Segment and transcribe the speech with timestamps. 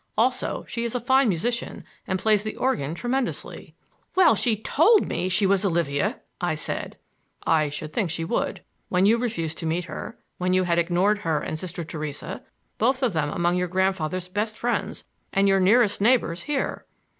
[0.17, 3.75] Also, she's a fine musician and plays the organ tremendously."
[4.15, 6.97] "Well, she told me she was Olivia!" I said.
[7.45, 11.19] "I should think she would, when you refused to meet her; when you had ignored
[11.19, 12.41] her and Sister Theresa,—
[12.79, 16.87] both of them among your grandfather's best friends, and your nearest neighbors here!"